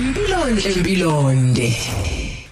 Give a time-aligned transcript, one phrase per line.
[0.00, 1.72] Impilonhle impilonde.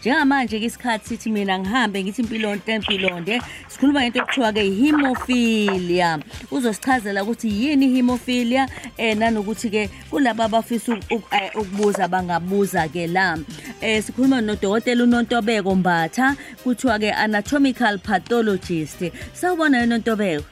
[0.00, 3.42] Njengamanje ke isikhathi sithi mina ngihambe ngithi impilonde impilonde.
[3.68, 6.18] Sikhuluma ngento ekuthiwa ke hemophilia.
[6.50, 8.68] Uzosichazela ukuthi yini hemophilia?
[8.96, 13.39] Eh nanokuthi ke kulabo abafisa uk- uk- eh, ukubuza bangabuza ke la.
[13.80, 19.02] Eh sikhuluma nodokotela uNontobeko Mbatha kuthiwa ke anatomical pathologist.
[19.34, 20.45] Sawubona uNontobeko?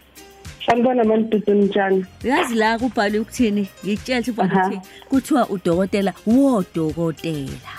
[0.67, 2.05] Sanibona mantutu njani?
[2.25, 4.67] Uyazi la kubhalwe ukuthini ngikutshela ukuthi Aha.
[4.67, 7.71] ukuthi kuthiwa udokotela wodokotela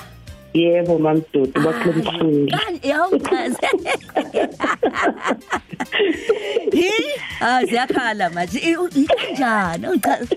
[0.54, 2.58] Yebo mamdudu bakulemfundo.
[2.58, 3.68] Kanti yawuchaze.
[6.74, 6.92] Hi,
[7.42, 8.60] ah ziyakhala manje.
[8.60, 9.88] I- u- i- Kanjani?
[9.88, 10.36] Uchaze.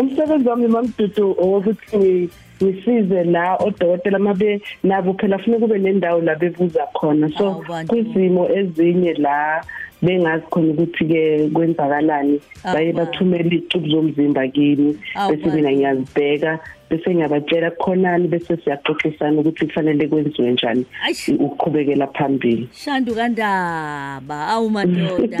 [0.00, 2.28] Umsebenzi wami mamdudu owokuthi ngi-
[2.62, 7.28] ngisize la odokotela mabe nabo phela kufanele kube nendawo la bebuza khona.
[7.38, 7.88] So Awu, bantu.
[7.92, 9.64] kwizimo ezinye la
[10.02, 12.40] bengazi khona ukuthi ke kwenzakalani.
[12.64, 13.10] Awu, baye bantu.
[13.12, 15.76] bathumela icubu zomzimba kimi Awu, bese mina bantu.
[15.76, 16.58] ngiyazibheka
[16.90, 21.28] bese ngiyabatshela khonani bese siyaxoxisana ukuthi kufanele kwenziwe njani Aish.
[21.28, 22.68] ukuqhubekela phambili.
[22.72, 24.48] Shandu kandaba.
[24.48, 25.40] Awu madoda.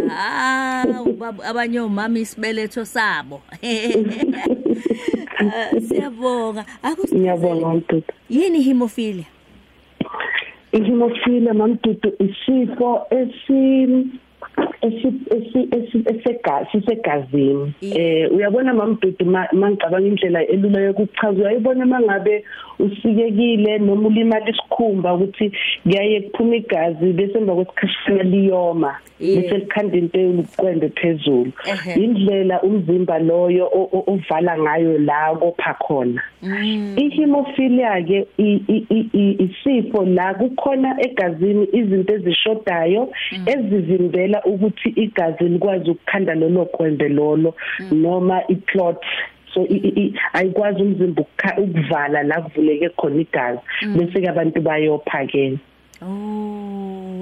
[0.96, 3.40] Awu bab- abanye omama isibeletho sabo.
[5.38, 6.64] Ah, siyabonga.
[7.14, 9.24] Ngiyabonga akusize mamdudu yini hemophilia?
[10.72, 14.06] Ihemophilia mamdudu isifo esi
[14.82, 17.72] esi- esi- esi- esega- sisegazini.
[17.82, 21.40] Eh uyabona mamdudu ma- mangicabanga indlela elula yokuchaza.
[21.42, 22.44] Uyayibona mangabe
[22.78, 29.42] usikekile noma ulimala isikhumba ukuthi kuyaye kuphuma igazi bese emva kwesikhashana liyoma Yeah.
[29.42, 31.52] bese likhanda into elukwende phezulu.
[31.66, 32.00] Ehhe.
[32.04, 36.22] indlela umzimba loyo o- o- ovala ngayo la kopha khona.
[36.42, 43.10] Mm, ihemophilia ke i- i- i- i- isifo la kukhona egazini izinto ezishodayo
[43.46, 47.54] ezivimbela ukuthi igazi likwazi ukukhanda lolo kwembe lolo
[47.92, 48.96] noma iclot.
[49.54, 53.60] So i- i- i- ayikwazi umzimba ukukha- ukuvala la kuvuleke khona igazi.
[53.96, 55.58] Bese ke abantu bayopha ke
[56.02, 56.57] Oh,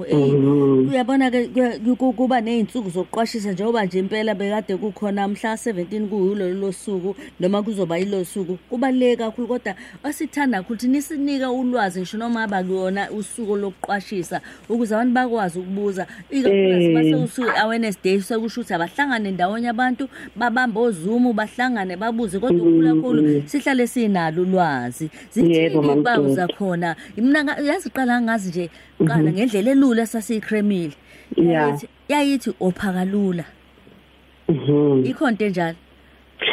[0.09, 0.89] eh Mhm.
[0.89, 6.49] uyabona ke kuya- ku- kuba nezinsuku zokuqwashisa njengoba nje impela bekade kukhona mhla 17 kuyilo
[6.53, 12.43] lo suku noma kuzoba yilo suku kubaleke kakhulu kodwa asithanda ukuthi nisinika ulwazi ngisho noma
[12.43, 16.93] aba kuyona usuku lokuqwashisa ukuze abantu bakwazi ukubuza ikakhulukazi Eh.
[16.93, 22.95] base usuku awareness day sekusho ukuthi abahlangane ndawonye abantu babambe ozoom bahlangane babuze kodwa okukhulu
[22.95, 26.35] kakhulu sihlale sinalo ulwazi Yebo, zithini Mama impawu Ntosi.
[26.35, 28.69] zakhona mina nga- yazi qala ngazi nje
[29.07, 30.93] qala ngendlela elula sasiyikremile
[31.35, 31.53] Yeah.
[31.67, 33.43] yayithi yayithi ophakalula
[34.49, 35.05] Mhm.
[35.05, 35.75] ikhonto enjalo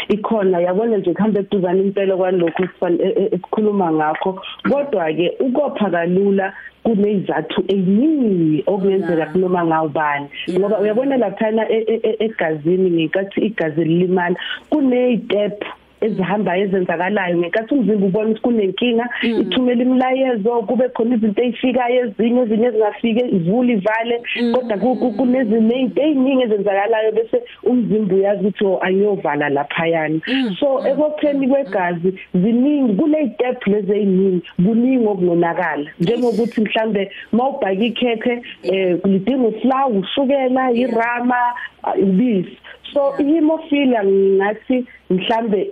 [0.08, 5.90] ikhona yabona nje kuhambe eduzane impela kwalokho esifan- e- e- esikhuluma ngakho kodwa ke ukopha
[5.90, 6.52] kalula
[6.82, 9.32] kunezathu eziningi okungenzeka Yeah.
[9.32, 10.60] kunoma ngawubani Yeah.
[10.60, 14.36] ngoba uyabona laphana e- e- e- egazini ngenkathi igazi lilimala
[14.70, 15.64] kunezitep
[16.06, 19.06] ezihambayo ezenzakalayo ngenkathi umzimba ubona ukuthi kunenkinga
[19.40, 24.16] ithumela imlayezo kube khona izinto ezifikayo ezinye ezinye ezingafike ivule ivale.
[24.54, 30.20] Kodwa ku- ku- kunezinto eziningi ezenzakalayo bese umzimba uyazi ukuthi oh, angiyovala laphayana.
[30.60, 38.98] So ekopheni kwegazi ziningi kule step lezi eziningi kuningi okunonakala njengokuthi mhlambe mawubhaka ikhekhe eh
[39.04, 41.36] lidinga uflour ushukela irama
[41.82, 42.56] ah, ubisi.
[42.94, 45.62] So ihemophilia ngathi mhlambe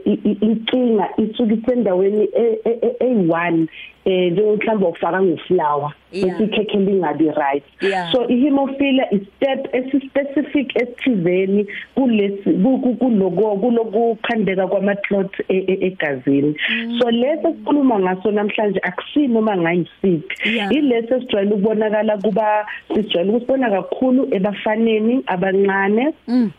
[0.41, 6.39] inkinga isuka isendaweni e- e- e- eh njengo mhlambe ufaka ngoflower Yeah.
[6.39, 7.65] bese ikhekhe lingabi right
[8.13, 16.55] so ihemophilia is step esispecific esithizeni kulesi ku- ku- kuloko kulokukhandeka kwama clot e- egazini.
[16.99, 20.73] So leso sikhuluma ngaso namhlanje akusinoma ngayisithi Yeah.
[20.73, 26.13] ileso sijwayele ukubonakala kuba sijwayele ukusibona kakhulu ebafaneni abancane.
[26.29, 26.51] Mm.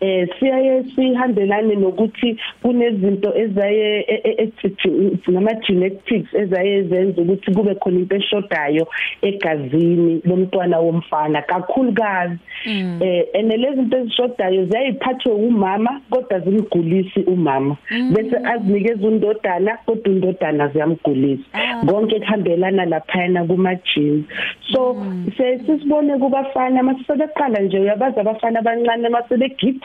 [0.00, 7.74] Eh siyaye sihambelane nokuthi kunezinto ezaye e- e- e- nama genetics ezaye zenza ukuthi kube
[7.74, 8.86] khona into eshodayo
[9.22, 12.38] egazini lomntwana womfana kakhulukazi.
[12.66, 13.00] Mm.
[13.02, 17.76] eh ene lezi zinto ezishodayo ziyayiphathwe umama kodwa zimgulisi umama.
[18.14, 21.44] Bese azinikeza undodana kodwa undodana ziyamgulisa.
[21.52, 21.86] Ah.
[21.86, 24.24] konke kuhambelana laphayana kuma genes
[24.72, 24.96] so
[25.36, 29.08] sesibone kubafana masebeqala nje uyabaza abafana abancane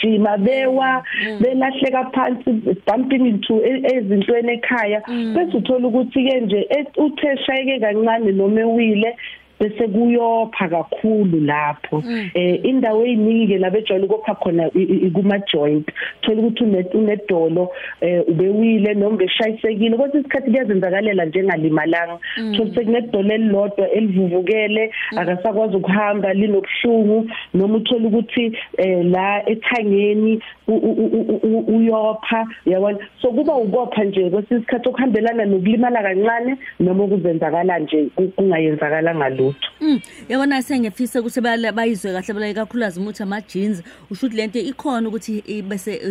[0.03, 1.03] masebegijima bewa
[1.39, 2.51] belahleka phansi
[2.85, 5.01] bumping into e- ezintweni ekhaya.
[5.07, 9.15] Bese uthola ukuthi ke nje e- uthe shayeke kancane noma ewile
[9.63, 12.04] bese kuyopha kakhulu lapho.
[12.33, 14.69] Eh indawo eziningi labejwayele ukopha khona
[15.13, 15.88] kuma joint
[16.21, 16.63] thola ukuthi
[16.94, 17.69] unedolo
[18.01, 19.98] eh ubewile noma beshayisekile.
[19.98, 22.19] Kodwa isikhathi kuyazenzakalela njengalimalanga.
[22.56, 27.30] Thola sekunedolo elilodwa elivuvukele akasakwazi ukuhamba linobuhlungu.
[27.54, 32.98] Noma uthola ukuthi eh la ethangeni uyopha yabona?
[33.21, 39.69] So kuba ukopha nje kwesisikhathi okuhambelana nokulimala kancane noma ukuzenzakala nje kungayenzakala ngalutho.
[39.81, 40.00] Mm
[40.30, 46.01] yabona sengefisa ukuthi bayizwe kahle bala kakhulukazi umuthi ama jeans ushuthi lento ikhona ukuthi bese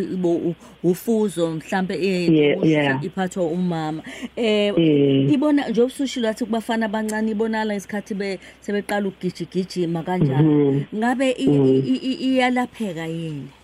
[0.84, 1.94] ufuzo mhlambe
[3.02, 4.02] iphathwa umama.
[4.36, 4.74] Eh
[5.32, 10.80] ibona nje usushilo athi kubafana abancane ibonala isikhathi be sebeqala ukugijigijima kanjalo mhm.
[10.94, 11.30] ngabe
[12.28, 13.61] iyalapheka yini?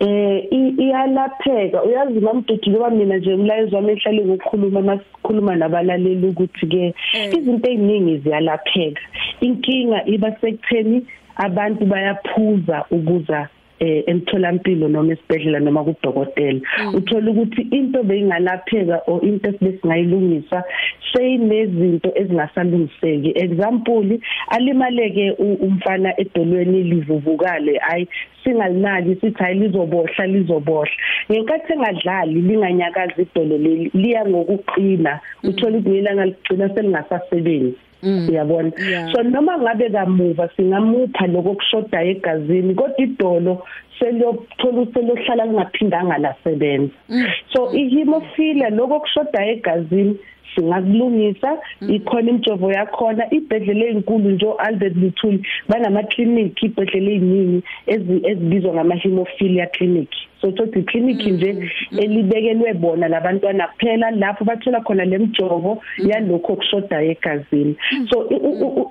[0.00, 0.46] Eh
[0.78, 7.34] iyalapheka uyazi mamdudu ngoba mina nje umlayezo wami ehlale ngokukhuluma masikhuluma nabalaleli ukuthi ke eh.
[7.34, 9.02] izinto eziningi ziyalapheka
[9.40, 11.06] inkinga iba sekutheni
[11.36, 16.94] abantu bayaphuza ukuza eh emtholampilo noma esibhedlela noma kudokotela mm.
[16.94, 20.64] uthola ukuthi into beyingalapheka o into esibesingayilungisa
[21.12, 28.08] seyinezinto ezingasalungiseki example alimaleke umfana edolweni livuvukale ayi
[28.44, 30.92] singalinaki sithi hayi lizobohla lizobohla
[31.30, 35.50] ngenkathi engadlali linganyakaza idolo leli liya ngokuqina mm.
[35.50, 37.87] uthola ukuthi mina ngaligcina selingasasebenzi.
[38.02, 38.70] Uyabona
[39.12, 43.66] so noma ngabe kamuva singamupha lokushoda egazini kodwa idolo
[43.98, 46.94] seliyothola selohlala lingaphindanga lasebenza.
[47.08, 47.26] Mm.
[47.52, 50.18] so ihemophilia lokushoda egazini
[50.54, 51.90] singakulungisa mm.
[51.94, 59.66] ikhona imjovo yakhona ibhedlela ezinkulu nje Albert Luthuli banama clinic ibhedlela eziningi ezibizwa ngama hemophilia
[59.66, 60.10] clinic.
[60.40, 61.98] So thothi clinic nje mm.
[61.98, 66.10] elibekelwe bona labantwana kuphela lapho bathola khona lemjovo mm.
[66.10, 67.76] yalokho kushoda egazini.
[68.10, 68.28] So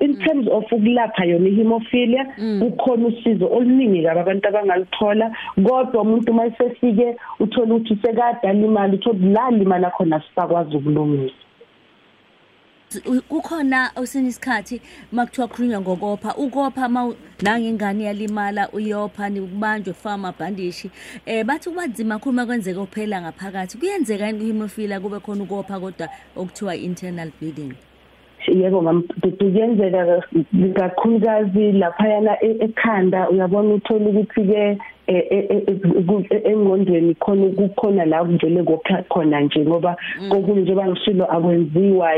[0.02, 2.26] in terms of ukulapha yona ihemophilia
[2.60, 9.52] kukhona usizo oluningi kabi abantu abangalithola kodwa umuntu mayisefike uthola ukuthi sekade alimala uthola la
[9.52, 11.48] limala khona sisakwazi ukulungisa.
[13.30, 14.82] Kukhona osinye isikhathi
[15.12, 16.36] makuthiwa khulunywa ngokopha.
[16.36, 20.92] Ukopha ma nangingane yalimala uyopha nikubanjwe kufaka amabhandishi.
[21.26, 23.78] Eh bathi kubanzima kakhulu makwenzeka uphela ngaphakathi.
[23.78, 27.74] Kuyenzeka ihemophilia kube khona ukopha kodwa okuthiwa internal bleeding?
[28.48, 29.04] Yebo
[29.38, 30.24] kuyenzeka
[30.76, 33.30] kakhulukazi laphayana e-, ekhanda.
[33.30, 39.60] Uyabona uthola ukuthi ke E, e, e, engqondweni khona kukhona la kuvele kopha khona nje
[39.60, 40.30] ngoba mm.
[40.30, 42.12] kokunye nje bangishilo akwenziwa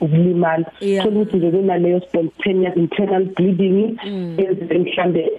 [0.00, 4.36] ukulimala thola ukuthi nje kunaleyo spontaneous internal bleeding mm.
[4.38, 5.30] enze mhlambe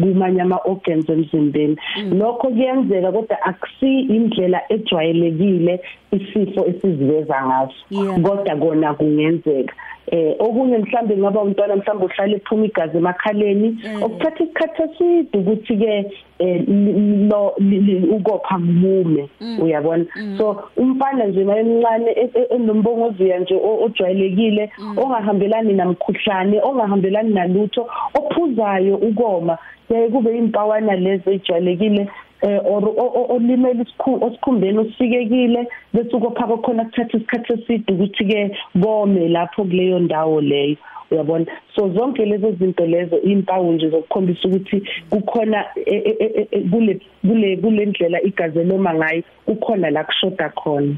[0.00, 2.18] kumanye ama organs emzimbeni mm.
[2.18, 5.80] lokho kuyenzeka kodwa akusi indlela ejwayelekile
[6.12, 7.74] isifo esiziveza ngaso
[8.22, 9.74] kodwa kona kungenzeka
[10.12, 14.02] eh okunye mhlambe ngaba umntwana mhlambe uhlala ephuma igazi emakhaleni mm.
[14.02, 16.64] okuthatha isikhathi eside ukuthi ke eh,
[17.30, 17.54] lo
[18.16, 19.60] ukopha kubume mm.
[19.62, 20.38] uyabona mm.
[20.38, 29.58] so umfana nje mayemncane e, e, enombongoziya nje ojwayelekile ongahambelani namkhuhlane ongahambelani nalutho ophuzayo ukoma
[29.90, 32.08] yaye kube impawana lezo ejwayelekile
[32.42, 32.82] eh or
[33.34, 39.98] olimela isikhumba osikhumbeni osikekile bese ukophaka khona kuthatha isikhathi eside ukuthi ke kome lapho kuleyo
[39.98, 40.76] ndawo leyo.
[41.10, 41.46] Uyabona?
[41.74, 47.56] So zonke lezo zinto lezo impawu nje zokukhombisa ukuthi kukhona e, e, e, kule kule
[47.56, 50.94] kule ndlela igazi loma ngayi kukhona la kushoda khona.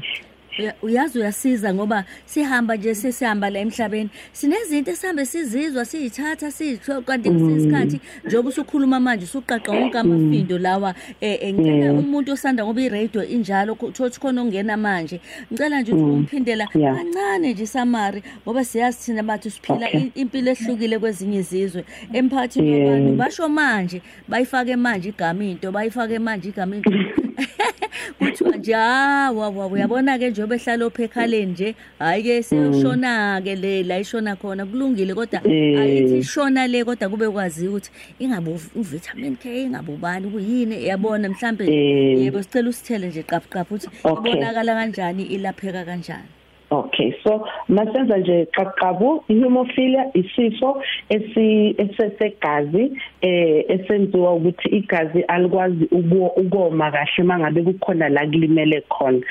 [0.81, 4.09] Uyazi uyasiza ngoba sihamba nje sesihamba la emhlabeni.
[4.31, 11.53] Sinezinto esihambe sizizwa siyithatha siyitho kanti ngesikhathi njengoba usukhuluma manje usuqaqa wonke amafindo lawa eh
[11.53, 15.21] ngicela umuntu osanda ngoba iradio injalo thothi khona ongena manje.
[15.51, 21.39] Ngicela nje ukuthi umphindela kancane nje samari ngoba siyazi thina bathi siphila impilo ehlukile kwezinye
[21.39, 21.85] izizwe.
[22.13, 26.91] Emphakathini wabantu basho manje bayifake manje igama into bayifake manje igama into.
[28.17, 33.99] Kuthiwa nje hawa uyabona ke nje behlala ophekhaleni nje hayi ke seyoshona ke le la
[33.99, 35.79] ishona khona kulungile kodwa eh.
[35.81, 40.87] ayithi ishona le kodwa kube kwazi ukuthi ingabe uvitamin K ingabe ubani kuyini?
[40.87, 42.23] Yabona mhlambe eh.
[42.23, 46.38] yebo sicela usithele nje qaphqapha ukuthi ibonakala kanjani ilapheka kanjani.
[46.71, 55.85] Okay so masenza nje qaqabu ihemophilia isifo esisegazi eh esenziwa ukuthi igazi alikwazi
[56.37, 59.21] ukoma kahle mangabe kukhona la kulimele khona.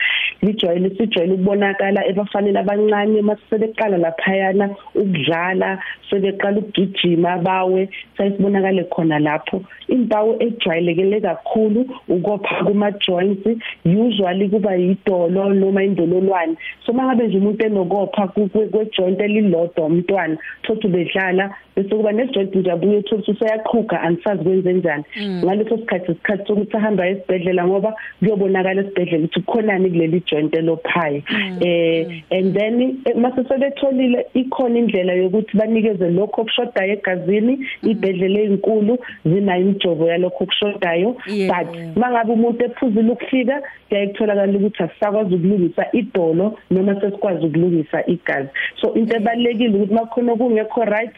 [0.43, 5.79] Lijwayele sijwayele ukubonakala ebafanele abancane masisebeqala laphayana ukudlala
[6.11, 9.63] sebeqala ukugijima bawe sayisibonakale khona lapho.
[9.89, 13.47] Impawu ejwayelekile kakhulu ukopha kuma joints
[13.85, 16.57] usually kuba yidolo noma indololwane.
[16.85, 22.71] So mangabe nje umuntu enokopha kwe joint elilodwa umntwana thothi bedlala bese kuba nejoint nje
[22.71, 25.43] abuye thothi useyaqhuga angisazi kwenze njani Mm.
[25.45, 31.59] ngaleso sikhathi isikhathi sokuthi ahamba esibhedlela ngoba kuyobonakala esibhedlela ukuthi kukhonani kuleli joint elophayo Mm.
[31.63, 37.91] eh and then eh, mase sebetholile ikhona indlela yokuthi banikeze lokho okushodayo egazini Mm.
[37.91, 41.49] ibhedlela ezinkulu zinayo imijovo yalokho okushodayo Yeah.
[41.65, 48.49] but mangabe umuntu ephuzile ukufika kuyayitholakala ukuthi asisakwazi ukulungisa idolo noma sesikwazi ukulungisa igazi
[48.81, 51.17] so into ebalekile ukuthi makhona okungekho right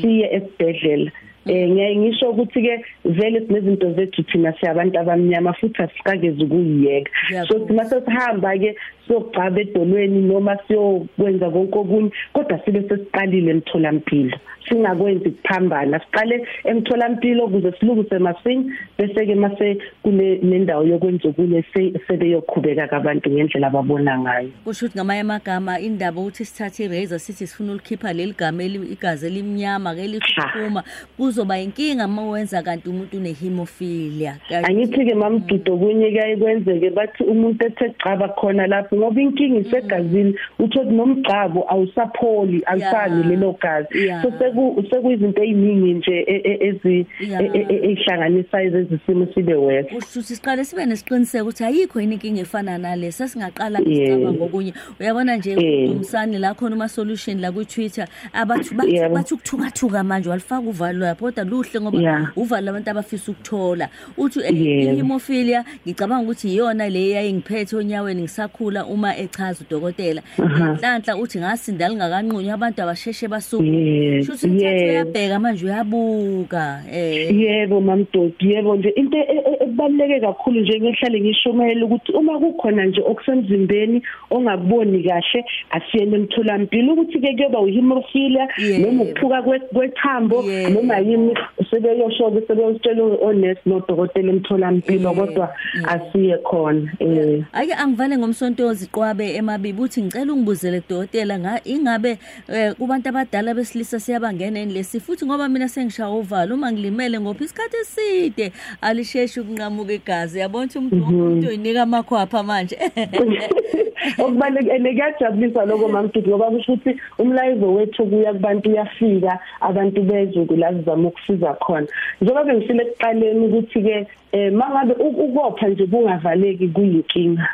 [0.00, 1.10] siye esibhedlela.
[1.46, 7.10] Eh ngiyaye ngisho ukuthi ke vele sinezinto zethu thina siyabantu abamnyama futhi asikagezi ukuyiyeka.
[7.48, 14.38] So sima sesihamba ke siyogcaba edolweni noma siyokwenza konke okunye kodwa sibe sesiqalile emtholampilo.
[14.68, 21.92] Singakwenzi kuphambana siqale emtholampilo ukuze silungise masinya bese ke mase kule nendawo yokwenza okunye se-
[22.08, 24.48] sebeyoqhubeka kabantu ngendlela ababona ngayo.
[24.64, 29.26] Kusho ukuthi ngamanye amagama indaba ukuthi sithathe irazor sithi sifuna ukukhipha leli gama eli- igazi
[29.26, 30.82] elimnyama ke liphuma
[31.16, 34.36] kuzoba inkinga uma wenza kanti umuntu unehemophilia.
[34.62, 40.34] Angithi ke mamdudo kunye kuyaye kwenzeke bathi umuntu ethe gcaba khona lapho ngoba inkinga isegazini
[40.58, 43.26] uthothi nomgcabo awusapholi alisani Yeah.
[43.30, 43.98] lelo gazi.
[44.06, 44.22] Yeah.
[44.22, 44.51] so seku
[44.90, 47.44] sekuyizinto eziningi nje e- e- ezi Yeah.
[47.44, 52.14] e- e- e- ehlanganisa izisimo sibe worse kusho ukuthi siqale sibe nesiqiniseko ukuthi ayikho yini
[52.14, 54.14] inkinga efana nale sesingaqala Yeah.
[54.16, 55.90] sicaba ngokunye uyabona nje Yeah.
[55.96, 59.14] umsani la khona uma solution la ku Twitter abathu bathi Yebo.
[59.14, 62.32] bathi ukuthukathuka manje walifaka uvalo lapho kodwa luhle ngoba Yeah.
[62.36, 64.92] uvalo abantu abafisa ukuthola uthi eh, Yebo.
[64.92, 70.72] ihemophilia ngicabanga ukuthi iyona le yayingiphethe onyaweni ngisakhula uma echaza udokotela Aha.
[70.74, 77.40] nhlanhla uthi ngasinda lingakanqunywa abantu abasheshe basuke Shuthi umthetho uyabheka manje uyabuka eh.
[77.40, 78.88] Yebo mamdodi yebo nje.
[78.88, 85.44] Into e- e- ebaluleke kakhulu nje ngehlale ngishumayela ukuthi uma kukhona nje okusemzimbeni ongakuboni kahle
[85.70, 86.92] asiyele emtholampilo.
[86.92, 88.48] Ukuthi ke kuyoba uhemophilia
[88.80, 91.34] noma ukuphuka kwe- kwethambo noma yini
[91.70, 95.54] sebeyosho sebeyositshela onesi nodokotela emtholampilo kodwa
[95.86, 97.44] asiye khona eh.
[97.52, 102.18] Ake angivale ngomsontozi qwabe emabibi uthi ngicela ungibuzele dokotela nga ingabe
[102.48, 107.44] eh, kubantu abadala besilisa siyabangena yini lesi futhi ngoba mina sengishaya uvalo uma ngilimele ngophi
[107.44, 110.38] isikhathi eside alisheshi ukunqamuka igazi.
[110.38, 112.76] Yabona ukuthi umuntu umuntu uyinika amakhwapha manje.
[114.18, 120.72] Okubalekile kuyajabulisa lokho mamdudu ngoba kusho ukuthi umlayezo wethu kuya kubantu uyafika abantu bezwe la
[120.72, 121.86] sizama ukusiza khona.
[122.20, 127.48] Njengoba bengisile ekuqaleni ukuthi ke eh mangabe u- ukopha nje kungavaleki kuyinkinga.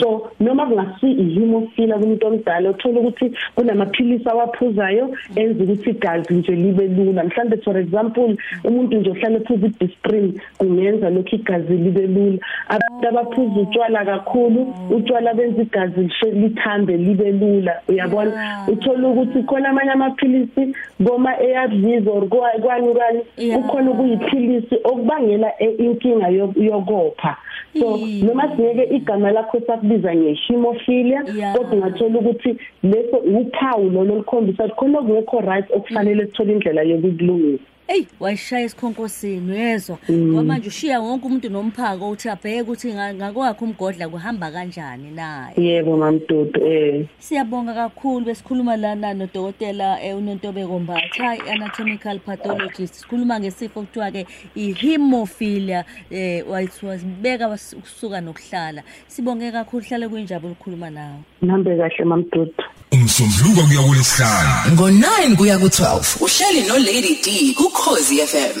[0.00, 6.86] So noma kungasi ihemophilia kumuntu omdala uthola ukuthi kunamaphilisi awaphuzayo enza ukuthi igazi nje libe
[6.88, 12.38] lula mhlawumbe for example umuntu nje ohlala ephuza i-disprin kungenza lokhu igazi libe lula
[12.68, 18.68] abantu abaphuza utshwala kakhulu utshwala benza igazi lishe lithambe libe lula uyabona Yeah.
[18.68, 20.74] uthola ukuthi khona amanye amaphilisi
[21.06, 23.60] koma ARVs or kwa- kwani kwani Yeah.
[23.60, 27.36] kukhona kuyiphilisi okubangela e- inkinga yo- yokopha
[27.80, 28.22] so Ih.
[28.24, 31.56] noma singeke igama lakho sakubiza ngehemophilia Yeah.
[31.56, 37.64] kodwa ungathola ukuthi leso uphawu lolo likhombisa ukuthi khona okungekho right okufanele sithole indlela yokulungisa
[37.88, 39.98] Ey wayishaya isikhonkosini uyezwa?
[40.08, 40.28] Mm.
[40.32, 45.54] ngoba manje ushiya wonke umuntu nomphako uthi abheke ukuthi nga- ngakwakho umgodla kuhamba kanjani naye.
[45.56, 47.06] Yebo mamdudu eh.
[47.18, 52.94] Siyabonga kakhulu besikhuluma lana nodokotela eh, uNontobeko Mbatha i-anatomical pathologist.
[52.94, 54.26] Sikhuluma ngesifo kuthiwa ke
[54.56, 58.82] i-hemophilia eh wayithiwa sibeka was- ukusuka nokuhlala.
[59.08, 61.18] Sibonge kakhulu hlale kuyinjabulo ukukhuluma nawe.
[61.42, 62.52] Nihambe kahle mamdudu.
[62.92, 68.56] Umsombuluko kuya kulesihlanu ngo-9 kuya ku-12 uhleli no-lady d ukhozi FM